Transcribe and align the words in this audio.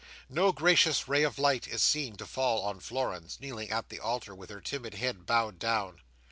No 0.29 0.51
gracious 0.51 1.07
ray 1.07 1.21
of 1.21 1.37
light 1.37 1.67
is 1.67 1.83
seen 1.83 2.15
to 2.15 2.25
fall 2.25 2.63
on 2.63 2.79
Florence, 2.79 3.39
kneeling 3.39 3.69
at 3.69 3.89
the 3.89 3.99
altar 3.99 4.33
with 4.33 4.49
her 4.49 4.59
timid 4.59 4.95
head 4.95 5.27
bowed 5.27 5.59
down. 5.59 6.01